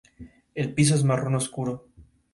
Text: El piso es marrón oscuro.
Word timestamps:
El 0.55 0.73
piso 0.73 0.95
es 0.95 1.03
marrón 1.03 1.35
oscuro. 1.35 1.85